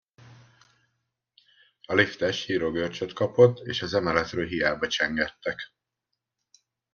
A 1.87 1.93
liftes 1.95 2.35
sírógörcsöt 2.39 3.13
kapott, 3.13 3.59
és 3.65 3.81
az 3.81 3.93
emeletről 3.93 4.45
hiába 4.47 4.87
csengettek. 4.87 5.71